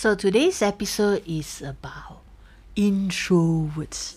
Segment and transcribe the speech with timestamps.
[0.00, 2.24] So today's episode is about
[2.72, 4.16] introverts.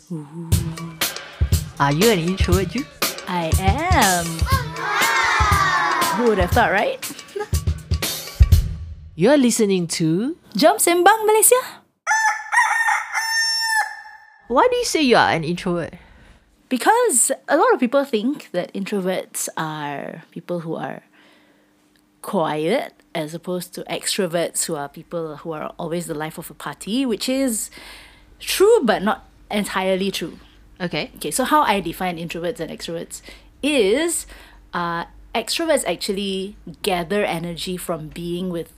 [1.75, 2.88] Are you an introvert, you?
[3.28, 4.24] I am.
[4.48, 6.16] Ah!
[6.16, 7.04] Who would have thought, right?
[9.20, 10.39] You're listening to.
[10.55, 11.59] Jom Sembang Malaysia.
[14.47, 16.00] Why do you say you are an introvert?
[16.70, 21.04] Because a lot of people think that introverts are people who are
[22.24, 26.54] quiet as opposed to extroverts who are people who are always the life of a
[26.56, 27.70] party, which is
[28.39, 30.39] true but not entirely true.
[30.82, 31.11] Okay.
[31.18, 33.21] Okay, so how I define introverts and extroverts
[33.61, 34.25] is
[34.73, 38.73] uh, extroverts actually gather energy from being with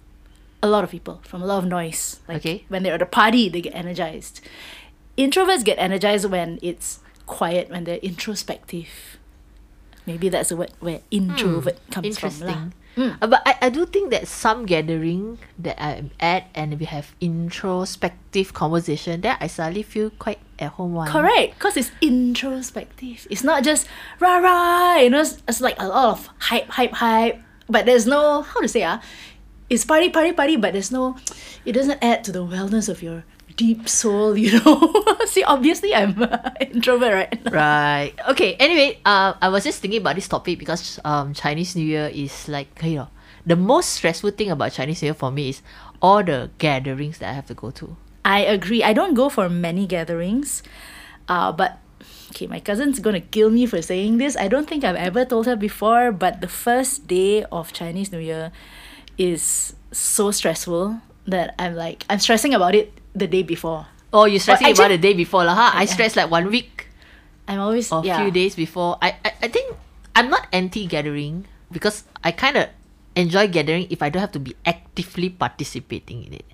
[0.61, 2.19] a lot of people, from a lot of noise.
[2.27, 2.65] Like Okay.
[2.67, 4.41] when they're at a party, they get energized.
[5.17, 8.89] Introverts get energized when it's quiet, when they're introspective.
[10.05, 12.33] Maybe that's the word where introvert comes from.
[12.41, 12.65] lah.
[12.95, 13.11] Hmm.
[13.21, 17.13] Uh, but I, I do think that some gathering that I'm at and we have
[17.19, 20.93] introspective conversation, then I suddenly feel quite at home.
[20.93, 21.09] One.
[21.11, 23.27] Correct, because it's introspective.
[23.29, 23.87] It's not just
[24.19, 24.95] rah rah.
[24.95, 27.41] You know, it's, it's like a lot of hype, hype, hype.
[27.67, 29.01] But there's no how to say ah,
[29.69, 30.55] it's party, party, party.
[30.55, 31.17] But there's no,
[31.65, 34.37] it doesn't add to the wellness of your deep soul.
[34.37, 35.05] You know.
[35.25, 36.15] See, obviously I'm
[36.61, 37.39] introvert, right?
[37.51, 38.13] Right.
[38.29, 38.55] Okay.
[38.55, 42.47] Anyway, uh, I was just thinking about this topic because um Chinese New Year is
[42.47, 43.09] like you know
[43.45, 45.61] the most stressful thing about Chinese New Year for me is
[46.01, 47.95] all the gatherings that I have to go to.
[48.25, 48.83] I agree.
[48.83, 50.63] I don't go for many gatherings,
[51.29, 51.77] uh, but
[52.31, 54.35] okay, my cousin's gonna kill me for saying this.
[54.35, 58.19] I don't think I've ever told her before, but the first day of Chinese New
[58.19, 58.51] Year
[59.17, 63.87] is so stressful that I'm like I'm stressing about it the day before.
[64.11, 65.71] Oh, you're stressing about the day before, lah, huh?
[65.73, 66.75] I stress like one week
[67.47, 68.19] I'm always or a yeah.
[68.21, 68.97] few days before.
[69.01, 69.75] I, I, I think
[70.15, 72.69] I'm not anti gathering because I kind of
[73.15, 76.45] enjoy gathering if I don't have to be actively participating in it.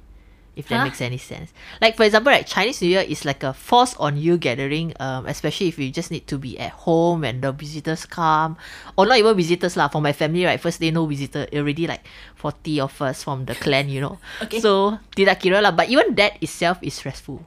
[0.62, 1.50] If that makes any sense.
[1.81, 5.26] Like for example, like Chinese New Year is like a force on you gathering, um,
[5.26, 8.61] especially if you just need to be at home and the visitors come.
[8.94, 9.89] Or not even visitors lah.
[9.89, 12.05] For my family, right, first day no visitor, already like
[12.38, 14.22] forty of us from the clan, you know.
[14.45, 14.61] Okay.
[14.61, 15.73] So tidak kira lah.
[15.73, 17.42] But even that itself is stressful.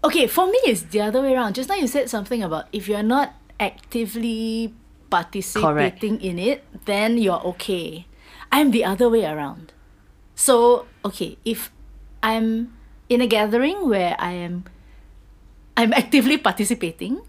[0.00, 1.60] Okay, for me it's the other way around.
[1.60, 4.72] Just now you said something about if you're not actively
[5.12, 8.06] participating in it, then you're okay.
[8.52, 9.72] I'm the other way around.
[10.36, 11.72] So, okay, if
[12.26, 12.74] I'm
[13.06, 14.66] in a gathering where I am
[15.78, 17.22] I'm actively participating,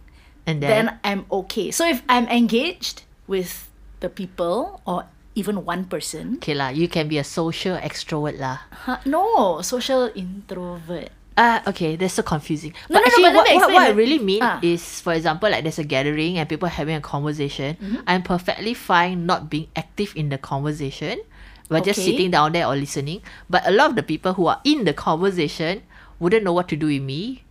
[0.47, 1.69] And then, then I'm okay.
[1.69, 3.69] So if I'm engaged with
[3.99, 5.05] the people or
[5.35, 8.65] even one person, okay lah, you can be a social extrovert lah.
[8.87, 11.11] huh, no, social introvert.
[11.37, 12.73] Ah, okay, that's so confusing.
[12.89, 14.57] No, but no, no, actually, but what, what, what I really mean Ah.
[14.65, 17.77] is, for example, like there's a gathering and people having a conversation.
[17.77, 18.09] Mm-hmm.
[18.09, 21.21] I'm perfectly fine not being active in the conversation,
[21.69, 23.21] but just sitting down there or listening.
[23.49, 25.83] But a lot of the people who are in the conversation
[26.19, 27.43] wouldn't know what to do with me.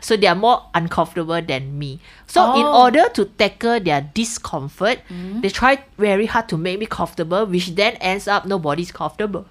[0.00, 2.00] So they are more uncomfortable than me.
[2.26, 2.82] So in Oh.
[2.84, 5.40] order to tackle their discomfort, Mm-hmm.
[5.40, 9.46] they try very hard to make me comfortable, which then ends up nobody's comfortable.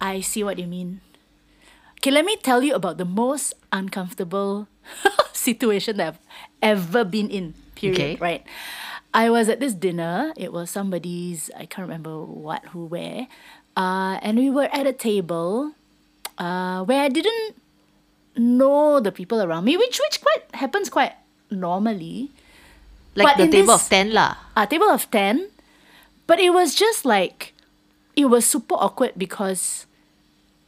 [0.00, 1.00] I see what you mean.
[1.98, 4.68] Okay, let me tell you about the most uncomfortable
[5.32, 6.20] situation that I've
[6.62, 7.54] ever been in.
[7.74, 7.98] Period.
[7.98, 8.16] Okay.
[8.20, 8.46] Right.
[9.16, 10.32] I was at this dinner.
[10.36, 11.48] It was somebody's.
[11.56, 13.26] I can't remember what, who, where.
[13.72, 15.72] Uh, and we were at a table,
[16.36, 17.56] uh, where I didn't
[18.36, 21.12] know the people around me, which which quite happens quite
[21.50, 22.30] normally.
[23.16, 24.36] Like But the table this- of 10 lah.
[24.52, 25.48] a table of 10
[26.28, 27.54] but it was just like
[28.12, 29.86] it was super awkward because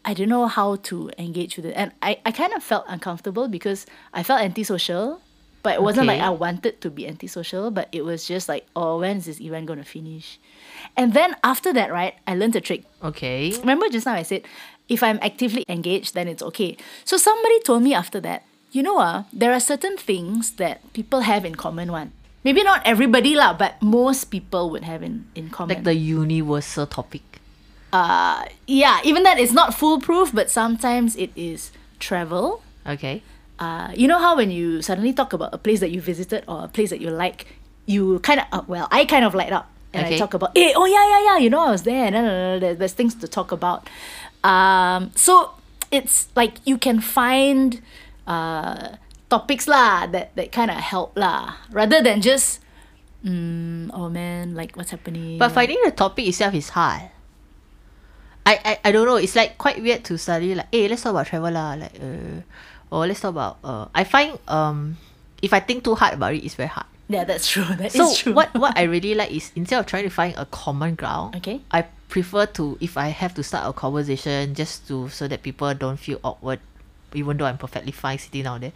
[0.01, 3.49] i didn't know how to engage with it and i, I kind of felt uncomfortable
[3.53, 3.85] because
[4.17, 5.21] i felt antisocial
[5.69, 9.05] but it wasn't like i wanted to be antisocial but it was just like oh
[9.05, 10.41] when is this event going to finish
[10.97, 13.53] and then after that right i learned a trick Okay.
[13.61, 14.43] Remember just now I said,
[14.91, 16.75] if I'm actively engaged, then it's okay.
[17.07, 18.43] So somebody told me after that,
[18.75, 22.11] you know, uh, there are certain things that people have in common one.
[22.43, 25.79] Maybe not everybody lah, but most people would have in, in common.
[25.79, 27.23] Like the universal topic.
[27.95, 31.71] uh, yeah, even that is not foolproof, but sometimes it is
[32.03, 32.63] travel.
[32.83, 33.23] Okay.
[33.59, 36.65] Uh, you know how when you suddenly talk about a place that you visited or
[36.65, 37.47] a place that you like,
[37.87, 39.69] you kind of, uh, well, I kind of light up.
[39.93, 40.15] And Okay.
[40.15, 42.11] I talk about, hey, oh yeah, yeah, yeah, you know, I was there.
[42.11, 43.89] No, no, no, there- there's things to talk about.
[44.45, 45.53] Um, so
[45.91, 47.81] it's like you can find
[48.29, 48.95] uh,
[49.31, 52.61] topics lah that, that kind of help lah, rather than just,
[53.25, 55.39] mm, oh man, like what's happening?
[55.39, 57.09] But finding the topic itself is hard.
[58.47, 59.17] I, I, I don't know.
[59.17, 61.75] It's like quite weird to study like, hey, let's talk about travel lah.
[61.75, 62.41] Like, uh,
[62.91, 63.59] or let's talk about.
[63.65, 64.97] Uh, I find um,
[65.43, 66.87] if I think too hard about it, it's very hard.
[67.09, 67.65] yeah, that's true.
[67.79, 68.33] That is So true.
[68.35, 71.61] what what I really like is instead of trying to find a common ground, Okay.
[71.71, 75.73] I prefer to if I have to start a conversation just to so that people
[75.75, 76.61] don't feel awkward,
[77.15, 78.73] even though I'm perfectly fine sitting down there,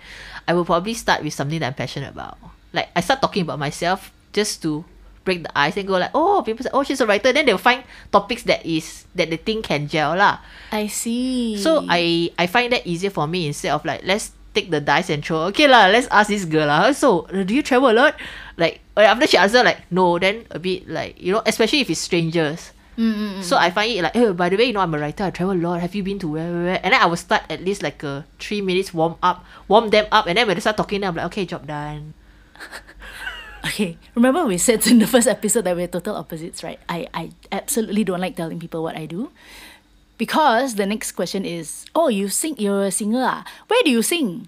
[0.48, 2.36] I will probably start with something that I'm passionate about.
[2.72, 4.84] Like I start talking about myself just to
[5.24, 7.32] break the ice and go like, oh, people say, oh, she's a writer.
[7.32, 10.38] Then they'll find topics that is that they think can gel lah.
[10.70, 11.56] I see.
[11.58, 15.10] So I I find that easier for me instead of like let's take the dice
[15.10, 15.48] and throw.
[15.54, 16.92] Okay lah, let's ask this girl lah.
[16.92, 18.14] So uh, do you travel a lot?
[18.56, 21.90] Like uh, after she answer like no, then a bit like you know, especially if
[21.90, 22.72] it's strangers.
[22.98, 23.42] Mm-mm.
[23.42, 25.24] So I find it like, oh, by the way, you know, I'm a writer.
[25.24, 25.80] I travel a lot.
[25.80, 26.80] Have you been to where, where, where?
[26.84, 30.06] And then I will start at least like a three minutes warm up, warm them
[30.12, 32.12] up, and then when they start talking, I'm like, okay, job done.
[33.64, 36.78] Okay, remember we said in the first episode that we're total opposites, right?
[36.88, 39.30] I, I absolutely don't like telling people what I do.
[40.18, 43.24] Because the next question is, oh, you sing, you're a singer.
[43.24, 43.44] Ah.
[43.66, 44.46] Where do you sing?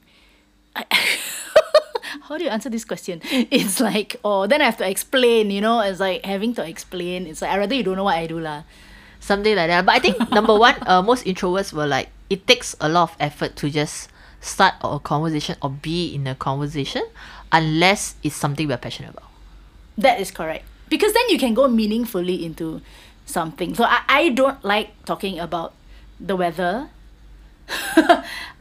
[0.77, 0.85] I,
[2.29, 3.21] how do you answer this question?
[3.51, 7.27] It's like, oh, then I have to explain, you know, it's like having to explain.
[7.27, 8.63] It's like, I rather you don't know what I do lah.
[9.21, 9.87] Something like that.
[9.87, 13.17] But I think number one, uh, most introverts were like, it takes a lot of
[13.19, 14.11] effort to just
[14.45, 17.03] start a conversation or be in a conversation
[17.51, 19.31] unless it's something we're passionate about.
[19.97, 20.69] That is correct.
[20.89, 22.83] Because then you can go meaningfully into
[23.25, 23.75] something.
[23.75, 25.73] So I, I don't like talking about
[26.21, 26.91] the weather.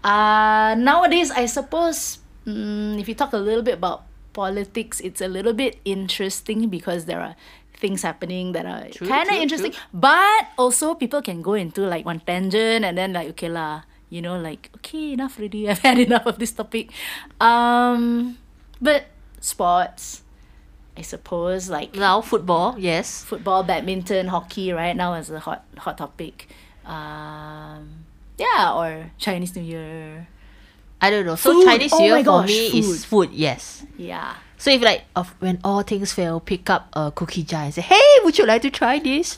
[0.03, 5.27] uh, nowadays, I suppose mm, if you talk a little bit about politics, it's a
[5.27, 7.35] little bit interesting because there are
[7.75, 9.73] things happening that are kind of interesting.
[9.73, 9.81] true.
[9.93, 13.83] But also, people can go into like one tangent and then like okay lah,
[14.13, 15.65] you know, like okay enough already.
[15.69, 16.93] I've had enough of this topic.
[17.41, 18.37] Um,
[18.77, 19.09] but
[19.41, 20.21] sports,
[20.95, 23.23] I suppose like Now, football, yes.
[23.25, 26.47] football, badminton, hockey, right now is a hot hot topic.
[26.85, 28.05] Um,
[28.37, 30.27] yeah, or Chinese New Year.
[31.01, 31.35] I don't know.
[31.35, 31.65] So Food.
[31.65, 33.83] Chinese Oh New Year my for gosh, me is food, yes.
[33.97, 34.35] Yeah.
[34.63, 37.83] So if like of when all things fail, pick up a cookie jar and say,
[37.83, 39.35] "Hey, would you like to try this?"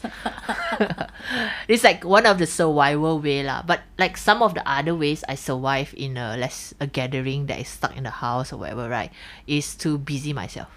[1.68, 3.66] it's like one of the survival way lah.
[3.66, 7.57] But like some of the other ways I survive in a less a gathering that
[7.57, 9.10] is stuck in the house or whatever, right?
[9.50, 10.69] Is to busy myself.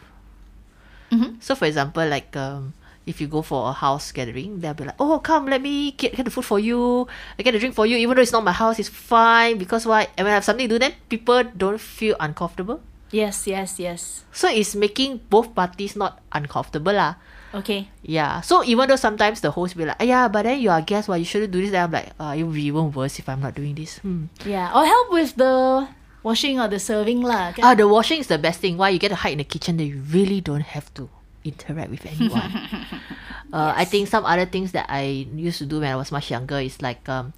[1.12, 1.45] Mhm.
[1.45, 2.73] So for example, like um,
[3.05, 6.17] if you go for a house gathering, they'll be like, "Oh, come, let me get,
[6.17, 7.05] get the food for you.
[7.37, 9.85] I get the drink for you, even though it's not my house, it's fine because
[9.85, 10.09] why?
[10.17, 12.81] And when I have something to do, then people don't feel uncomfortable.
[13.10, 14.25] Yes, yes, yes.
[14.32, 17.16] So it's making both parties not uncomfortable lah.
[17.55, 17.88] Okay.
[18.05, 18.44] Yeah.
[18.44, 21.08] So even though sometimes the host will be like, yeah, but then you are guest,
[21.08, 21.72] why you shouldn't do this.
[21.72, 23.99] Then I'm like, uh, it will be even worse if I'm not doing this.
[23.99, 24.28] Hmm.
[24.44, 24.69] Yeah.
[24.76, 25.88] Or help with the
[26.22, 27.56] washing or the serving lah.
[27.56, 27.64] kan?
[27.64, 28.76] Ah, the washing is the best thing.
[28.76, 31.08] Why you get to hide in the kitchen that you really don't have to
[31.44, 32.52] interact with anyone.
[33.52, 36.31] uh, I think some other things that I used to do when I was much
[36.31, 37.32] younger is like um,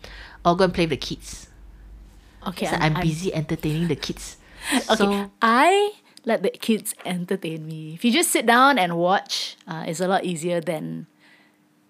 [0.45, 1.47] I'll go and play with the kids.
[2.47, 2.67] okay.
[2.67, 4.37] So I'm, busy entertaining the kids.
[4.73, 4.95] Okay.
[4.95, 5.93] So I
[6.25, 7.95] let the kids entertain me.
[7.95, 11.07] If you just sit down and watch, uh, it's a lot easier than.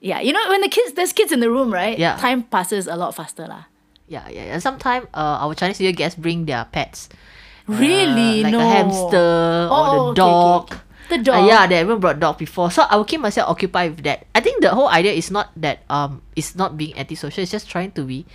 [0.01, 1.99] Yeah, you know when the kids there's kids in the room, right?
[1.99, 2.17] Yeah.
[2.17, 3.69] Time passes a lot faster lah.
[4.09, 4.57] yeah, yeah.
[4.57, 7.09] And sometimes uh, our Chinese New Year guests bring their pets.
[7.69, 8.41] Really?
[8.41, 8.61] Uh, like no.
[8.61, 10.63] a hamster or Oh, the okay, okay, dog.
[10.73, 10.81] okay.
[11.11, 11.47] The Uh, dog.
[11.47, 14.27] yeah, they haven't brought dog before, so I will keep myself occupied with that.
[14.35, 17.43] I think the whole idea is not that um, it's not being antisocial.
[17.43, 18.27] It's just trying to be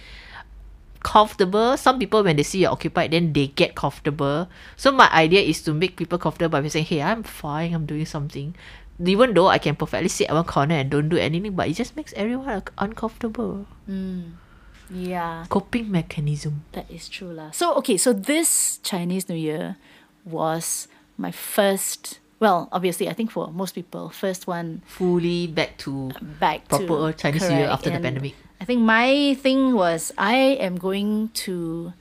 [1.05, 1.77] comfortable.
[1.77, 4.49] Some people when they see you're occupied, then they get comfortable.
[4.73, 7.77] So my idea is to make people comfortable by saying, "Hey, I'm fine.
[7.77, 8.57] I'm doing something."
[8.97, 11.77] Even though I can perfectly sit at one corner and don't do anything, but it
[11.77, 13.69] just makes everyone uncomfortable.
[13.85, 14.41] Mm.
[14.89, 15.45] Yeah.
[15.49, 16.65] Coping mechanism.
[16.73, 17.53] That is true lah.
[17.53, 19.77] So okay, so this Chinese New Year
[20.25, 20.89] was
[21.21, 22.17] my first.
[22.41, 26.09] Well, obviously, I think for most people, first one Fully back to
[26.41, 28.33] back proper to Chinese New Year after the pandemic.
[28.59, 31.93] I think my thing was I am going to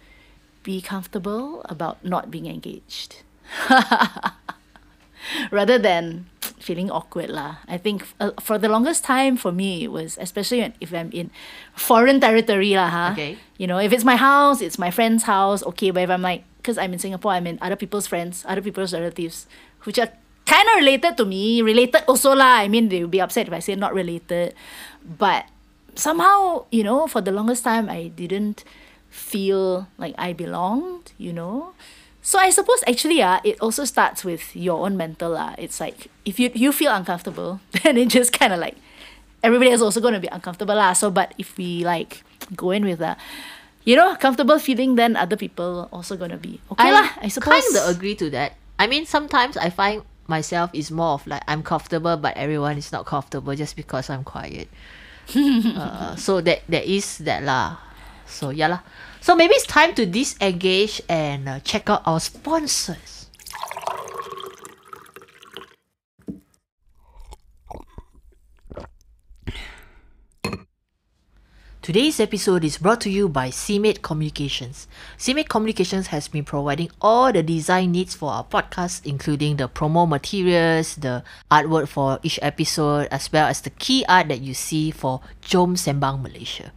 [0.62, 3.22] be comfortable about not being engaged,
[5.50, 6.26] rather than
[6.58, 7.60] feeling awkward lah.
[7.68, 11.12] I think uh, for the longest time for me it was especially when, if I'm
[11.12, 11.30] in
[11.76, 13.10] foreign territory lah, huh?
[13.12, 13.36] Okay.
[13.58, 15.90] You know, if it's my house, it's my friend's house, okay.
[15.90, 18.94] But if I'm like, because I'm in Singapore, I'm in other people's friends, other people's
[18.94, 19.46] relatives,
[19.84, 20.08] which are
[20.46, 22.64] kind of related to me, related also lah.
[22.64, 24.54] I mean, they will be upset if I say not related,
[25.04, 25.44] but
[25.96, 28.64] somehow, you know, for the longest time, I didn't
[29.10, 31.12] feel like I belonged.
[31.18, 31.74] You know.
[32.24, 35.54] So I suppose actually ah, it also starts with your own mental ah.
[35.58, 38.76] It's like if you you feel uncomfortable, then it just kind of like
[39.44, 40.96] everybody is also going to be uncomfortable lah.
[40.96, 42.24] So but if we like
[42.56, 43.20] go in with a
[43.84, 47.12] you know comfortable feeling, then other people also going to be okay lah.
[47.20, 47.60] I suppose.
[47.60, 48.56] kind of agree to that.
[48.80, 52.90] I mean, sometimes I find myself is more of like I'm comfortable, but everyone is
[52.90, 54.72] not comfortable just because I'm quiet.
[55.76, 57.80] uh, so that there is that lah.
[58.26, 58.80] So yeah lah.
[59.24, 63.23] So maybe it's time to disengage and uh, check out our sponsors.
[71.84, 74.88] Today's episode is brought to you by CMate Communications.
[75.18, 80.08] CMate Communications has been providing all the design needs for our podcast, including the promo
[80.08, 84.90] materials, the artwork for each episode, as well as the key art that you see
[84.90, 86.72] for Jom Sembang Malaysia.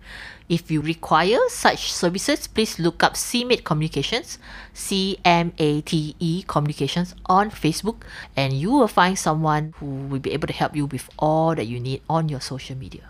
[0.50, 4.40] If you require such services, please look up CMate Communications,
[4.74, 8.04] C M A T E Communications on Facebook,
[8.36, 11.64] and you will find someone who will be able to help you with all that
[11.64, 13.08] you need on your social media.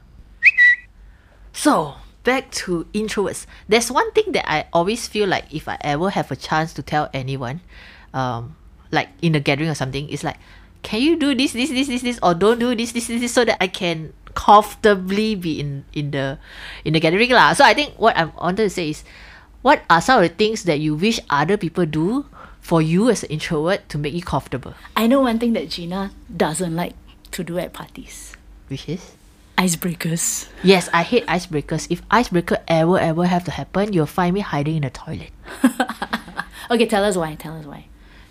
[1.58, 3.50] So, back to introverts.
[3.66, 6.86] There's one thing that I always feel like if I ever have a chance to
[6.86, 7.66] tell anyone,
[8.14, 8.56] um,
[8.94, 10.38] like in a gathering or something, it's like,
[10.86, 13.34] can you do this, this, this, this, this, or don't do this, this, this, this,
[13.34, 16.38] so that I can comfortably be in in the
[16.86, 17.58] in the gathering lah.
[17.58, 19.02] So I think what I wanted to say is,
[19.66, 22.30] what are some of the things that you wish other people do
[22.62, 24.78] for you as an introvert to make you comfortable?
[24.94, 26.94] I know one thing that Gina doesn't like
[27.34, 28.38] to do at parties.
[28.70, 29.17] Which is
[29.58, 30.48] icebreakers.
[30.64, 31.88] Yes, I hate icebreakers.
[31.90, 35.32] If icebreaker ever ever have to happen, you'll find me hiding in the toilet.
[36.72, 37.36] okay, tell us why.
[37.36, 37.86] Tell us why.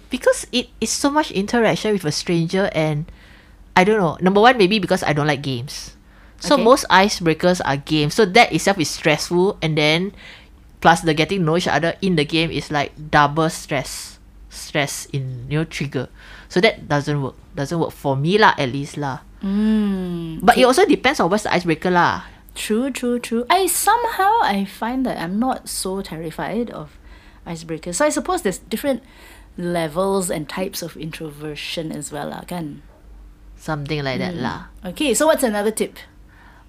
[0.08, 3.10] Because it is so much interaction with a stranger and
[3.74, 4.16] I don't know.
[4.20, 5.92] Number one, maybe because I don't like games.
[6.38, 6.64] So Okay.
[6.64, 8.14] most icebreakers are games.
[8.14, 10.12] So that itself is stressful and then
[10.80, 14.18] plus the getting to know each other in the game is like double stress.
[14.48, 16.08] Stress in you know trigger.
[16.48, 17.34] So that doesn't work.
[17.56, 19.20] Doesn't work for me lah at least lah.
[19.46, 22.22] Mm, But it also depends on what's the icebreaker lah.
[22.56, 23.44] true, true, true.
[23.52, 26.96] I somehow I find that I'm not so terrified of
[27.46, 28.00] icebreakers.
[28.00, 29.04] So I suppose there's different
[29.60, 32.82] levels and types of introversion as well, lah, kan?
[33.60, 34.72] Something like that lah.
[34.84, 35.96] Okay, so what's another tip?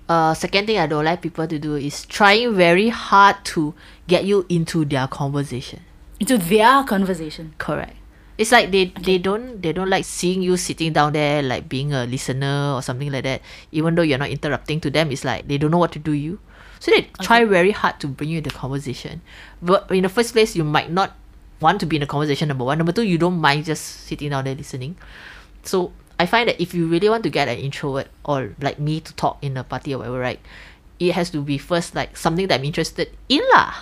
[0.09, 3.73] uh, second thing I don't like people to do is trying very hard to
[4.07, 5.81] get you into their conversation.
[6.19, 7.53] Into their conversation.
[7.59, 7.95] Correct.
[8.37, 11.91] It's like they, they don't they don't like seeing you sitting down there like being
[11.93, 13.41] a listener or something like that.
[13.71, 16.11] Even though you're not interrupting to them, it's like they don't know what to do
[16.11, 16.39] you.
[16.79, 19.21] So they try very hard to bring you into conversation.
[19.61, 21.17] But in the first place, you might not
[21.59, 22.47] want to be in a conversation.
[22.49, 24.95] Number one, number two, you don't mind just sitting down there listening.
[25.63, 28.99] So I find that if you really want to get an introvert or like me
[29.01, 30.39] to talk in a party or whatever, right,
[30.99, 33.73] it has to be first like something that I'm interested in lah.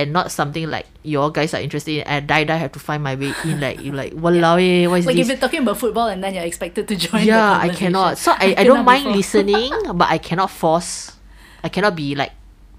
[0.00, 3.04] And not something like your guys are interested in and die die have to find
[3.04, 5.28] my way in like you like walao eh, what is Like this?
[5.28, 8.16] if you're talking about football and then you're expected to join yeah, I cannot.
[8.16, 9.68] So I, I I've don't mind listening,
[10.00, 11.20] but I cannot force.
[11.60, 12.32] I cannot be like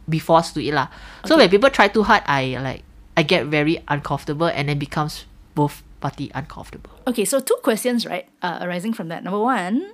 [0.10, 0.90] be forced to it lah.
[1.30, 2.82] So when people try too hard, I like
[3.14, 6.90] I get very uncomfortable and then becomes both party uncomfortable.
[7.06, 9.22] Okay, so two questions, right, uh, arising from that.
[9.22, 9.94] Number one,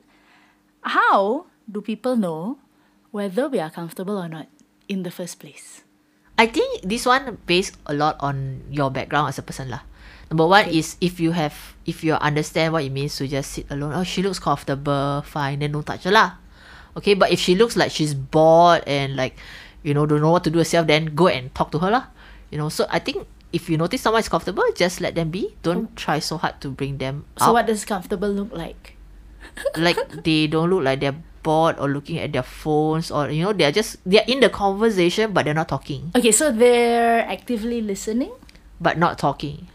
[0.87, 2.57] how do people know
[3.11, 4.47] whether we are comfortable or not
[4.87, 5.83] in the first place?
[6.37, 9.81] I think this one based a lot on your background as a person lah.
[10.29, 11.55] Number one is if you have
[11.87, 13.95] if you understand what it means to just sit alone.
[13.95, 16.37] Oh, she looks comfortable, fine, then don't touch her lah.
[16.99, 19.37] Okay, but if she looks like she's bored and like,
[19.81, 22.11] you know, don't know what to do herself, then go and talk to her lah.
[22.51, 25.55] You know, so I think if you notice someone is comfortable, just let them be.
[25.63, 25.95] Don't oh.
[25.95, 27.53] try so hard to bring them So out.
[27.53, 28.96] what does comfortable look like?
[29.77, 33.53] Like they don't look like they're bored or looking at their phones or you know
[33.53, 38.31] they're just they're in the conversation but they're not talking Okay, so they're actively listening.
[38.81, 39.67] but not talking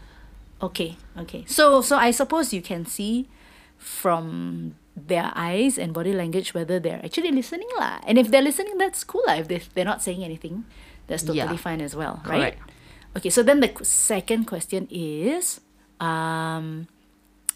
[0.63, 1.43] Okay, okay.
[1.43, 3.27] So so I suppose you can see
[3.75, 7.99] from their eyes and body language whether they're actually listening lah.
[8.07, 9.43] And if they're listening, that's cool lah.
[9.43, 10.63] If they they're not saying anything,
[11.11, 11.59] that's totally Yeah.
[11.59, 12.55] fine as well, right?
[12.55, 12.71] Correct.
[13.19, 15.59] Okay, so then the second question is,
[15.99, 16.87] um,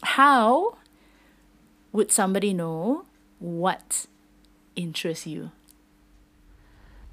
[0.03, 0.75] how
[1.91, 3.05] would somebody know
[3.39, 4.05] what
[4.75, 5.51] interests you?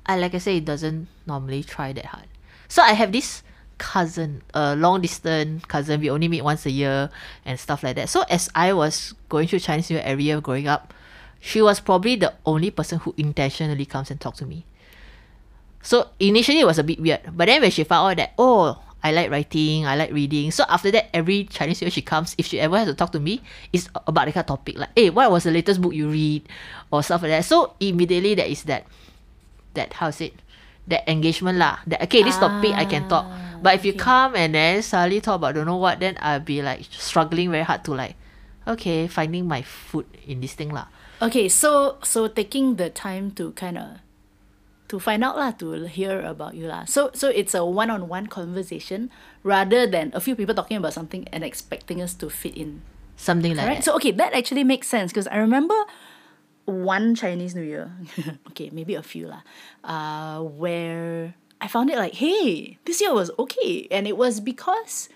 [0.06, 2.26] I like I say, it doesn't normally try that hard.
[2.68, 3.42] So I have this
[3.78, 6.00] cousin, a long distance cousin.
[6.00, 7.10] We only meet once a year
[7.44, 8.08] and stuff like that.
[8.08, 10.92] So as I was going through Chinese New Year every year growing up,
[11.40, 14.64] she was probably the only person who intentionally comes and talk to me.
[15.82, 18.82] So initially it was a bit weird, but then when she found out that oh
[19.04, 20.48] I like writing, I like reading.
[20.50, 23.20] So after that, every Chinese Year she comes, if she ever has to talk to
[23.20, 24.80] me, it's about that kind of topic.
[24.80, 26.48] Like, hey, what was the latest book you read,
[26.90, 27.44] or stuff like that.
[27.44, 28.88] So immediately there is that
[29.74, 30.32] that how's it
[30.88, 31.84] that engagement lah.
[31.86, 33.28] That okay this topic I can talk.
[33.28, 36.40] Ah, but if you come and then suddenly talk about don't know what then I'll
[36.40, 38.16] be like struggling very hard to like
[38.64, 40.88] okay finding my foot in this thing lah.
[41.20, 44.03] Okay, so so taking the time to kind of
[44.94, 46.86] to find out lah, to hear about you lah.
[46.86, 49.10] So so it's a one-on-one conversation
[49.42, 52.86] rather than a few people talking about something and expecting us to fit in.
[53.18, 53.78] something like Right?
[53.78, 55.74] that So okay, that actually makes sense because I remember
[56.66, 57.94] one Chinese New Year,
[58.50, 59.42] okay, maybe a few lah,
[59.86, 65.06] uh, where I found it like, hey, this year was okay, and it was because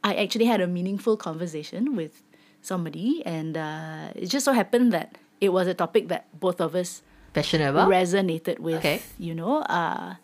[0.00, 2.24] I actually had a meaningful conversation with
[2.64, 6.72] somebody, and uh, it just so happened that it was a topic that both of
[6.72, 7.88] us Passionate about?
[7.88, 8.76] resonated with.
[8.84, 9.00] Okay.
[9.18, 10.16] You know, uh,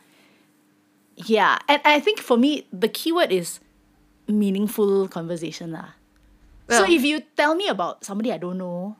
[1.16, 3.60] yeah, and I think for me the keyword is
[4.28, 5.96] meaningful conversation lah.
[6.68, 8.96] so if you tell me about somebody I don't know,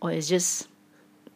[0.00, 0.68] or it's just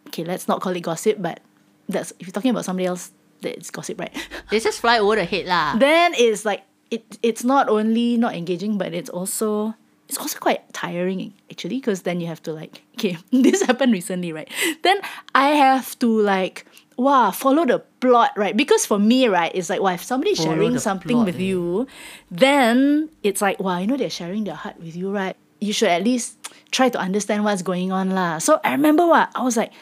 [0.08, 1.40] okay, let's not call it gossip, but
[1.88, 3.12] that's if you're talking about somebody else,
[3.44, 4.14] that's gossip, right?
[4.50, 5.76] They just fly over the head lah.
[5.76, 9.74] then it's like it it's not only not engaging but it's also
[10.08, 14.32] it's also quite tiring actually because then you have to like okay this happened recently
[14.32, 14.48] right?
[14.82, 15.00] Then
[15.34, 18.56] i have to like wow follow the plot right?
[18.56, 21.50] Because for me right it's like wow if somebody's Follow sharing something plot, with eh.
[21.50, 21.86] you
[22.30, 25.36] then it's like wow you know they're sharing their heart with you right?
[25.60, 26.36] You should at least
[26.70, 28.38] try to understand what's going on lah.
[28.38, 29.72] So i remember what i was like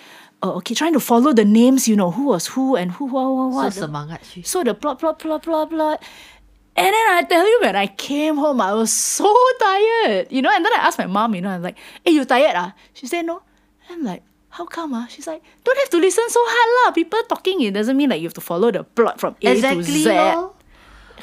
[0.42, 3.24] oh okay trying to follow the names you know who was who and who what
[3.30, 3.86] what what So
[4.22, 4.42] she.
[4.42, 6.02] so the plot, plot, plot, plot, plot.
[6.74, 9.28] And then I tell you, when I came home, I was so
[9.60, 10.48] tired, you know.
[10.52, 13.04] And then I asked my mom, you know, I'm like, "Hey, you tired ah?" She
[13.06, 13.42] said, "No."
[13.92, 16.88] I'm like, "How come ah?" She's like, "Don't have to listen so hard lah.
[16.96, 19.84] People talking, it doesn't mean like you have to follow the plot from A Exactly.
[19.84, 20.08] to Z."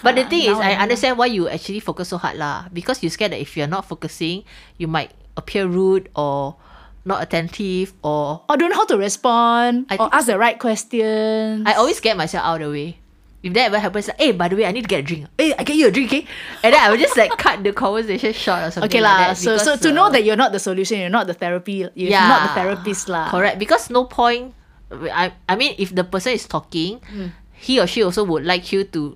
[0.05, 2.69] But the Ah, thing is, I understand why you actually focus so hard lah.
[2.71, 4.45] Because you're scared that if you're not focusing,
[4.77, 6.55] you might appear rude or
[7.03, 11.65] not attentive or Or don't know how to respond, I or ask the right questions.
[11.65, 12.98] I always get myself out of the way.
[13.39, 15.31] If that ever happens, like, hey, by the way, I need to get a drink.
[15.39, 16.27] Hey, I get you a drink, okay?
[16.59, 19.27] And then I would just like cut the conversation short or something okay like lah.
[19.31, 19.39] that.
[19.39, 22.11] So, so to know uh, that you're not the solution, you're not the therapy, you're
[22.11, 23.31] yeah, not the therapist lah.
[23.31, 24.51] Correct, because no point.
[24.91, 27.31] I I mean, if the person is talking, Hmm.
[27.55, 29.15] he or she also would like you to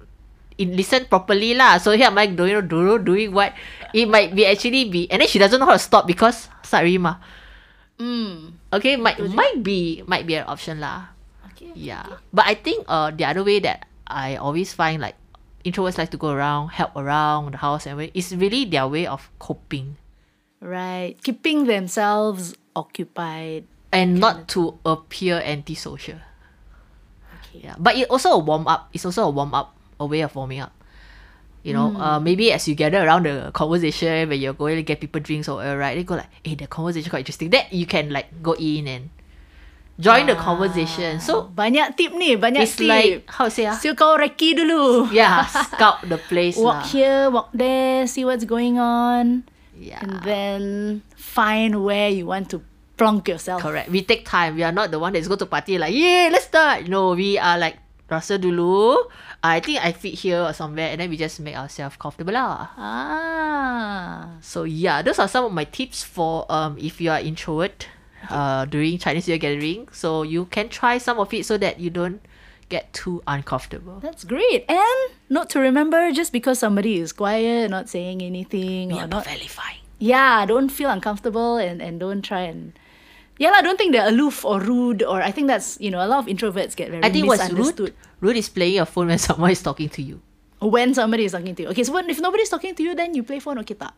[0.55, 1.83] in, listen properly lah.
[1.83, 3.51] So here am I doing doing doing what?
[3.91, 6.95] It might be actually be, and then she doesn't know how to stop because sorry
[6.95, 7.19] ma.
[7.99, 8.55] Mm.
[8.71, 11.11] Okay, might might be might be an option lah.
[11.53, 11.73] Okay.
[11.75, 15.15] Yeah, but I think uh the other way that I always find like
[15.65, 19.29] introverts like to go around, help around the house, and it's really their way of
[19.39, 19.97] coping
[20.63, 21.19] Right.
[21.21, 23.65] Keeping themselves occupied.
[23.91, 26.23] and not to appear antisocial.
[27.51, 27.67] Okay.
[27.67, 28.89] Yeah, but it also a warm up.
[28.93, 30.71] It's also a warm up, a way of warming up.
[31.63, 34.99] You know, uh, maybe as you gather around the conversation when you're going to get
[34.99, 35.95] people drinks or whatever, right?
[35.95, 39.09] They go like, "Hey, the conversation quite interesting." That you can like go in and
[39.99, 41.19] join the conversation.
[41.21, 42.89] So banyak tip ni, banyak it's tip.
[42.89, 43.77] like how say ah?
[43.77, 45.09] So kau recce dulu.
[45.13, 46.85] Yeah, scout the place Walk lah.
[46.89, 49.45] here, walk there, see what's going on,
[49.77, 50.61] Yeah, and then
[51.17, 52.61] find where you want to
[52.97, 53.61] plonk yourself.
[53.61, 53.89] correct.
[53.89, 54.53] We take time.
[54.57, 56.85] We are not the one that's go to party like, yeah, let's start.
[56.89, 57.77] No, we are like
[58.09, 58.97] rasa dulu.
[59.43, 62.69] I think I fit here or somewhere, and then we just make ourselves comfortable lah.
[62.77, 64.37] Ah.
[64.41, 67.89] So yeah, those are some of my tips for um if you are introvert
[68.29, 69.87] uh during Chinese New Year gathering.
[69.91, 72.21] So you can try some of it so that you don't
[72.69, 73.99] get too uncomfortable.
[74.01, 74.65] That's great.
[74.69, 79.07] And not to remember just because somebody is quiet, not saying anything, We or are
[79.11, 79.77] not very fine.
[79.99, 82.73] yeah, don't feel uncomfortable and, and don't try and
[83.37, 86.07] yeah, I don't think they're aloof or rude or I think that's you know, a
[86.07, 87.93] lot of introverts get very I think what's rude?
[88.21, 90.21] Rude is playing your phone when someone is talking to you.
[90.63, 91.69] when somebody is talking to you.
[91.75, 93.93] Okay, so when, if nobody's talking to you, then you play phone okay tak?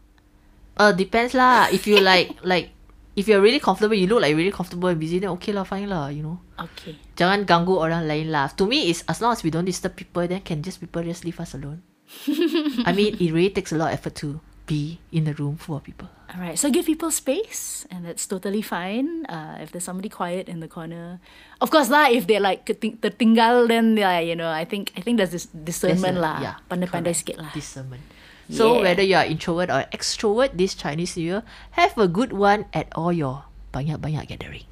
[0.75, 1.71] Uh depends lah.
[1.71, 2.74] If you like like
[3.15, 5.87] if you're really comfortable, you look like really comfortable and busy, then okay lah, fine
[5.87, 6.39] lah, you know.
[6.59, 6.99] Okay.
[7.15, 8.51] Jangan ganggu orang lain lah.
[8.59, 11.23] To me, is as long as we don't disturb people, then can just people just
[11.23, 11.81] leave us alone.
[12.87, 15.77] I mean, it really takes a lot of effort to be in a room full
[15.77, 16.09] of people.
[16.33, 16.57] All right.
[16.57, 19.25] So give people space, and that's totally fine.
[19.29, 21.21] Uh, if there's somebody quiet in the corner,
[21.61, 22.09] of course lah.
[22.11, 26.17] If they're like tertinggal, then yeah, you know, I think I think there's this discernment
[26.17, 26.41] lah.
[26.41, 27.53] yeah, Pandai-pandai sikit lah.
[27.53, 28.03] Discernment.
[28.49, 28.81] So Yeah.
[28.85, 31.41] whether you are introvert or extrovert this Chinese New Year,
[31.79, 34.65] have a good one at all your banyak-banyak gathering.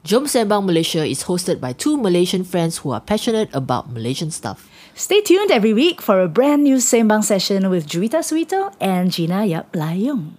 [0.00, 4.64] Jom Sembang Malaysia is hosted by two Malaysian friends who are passionate about Malaysian stuff.
[4.96, 9.44] Stay tuned every week for a brand new Sembang session with Juwita Suwito and Gina
[9.44, 10.32] Yap Lai Yoong.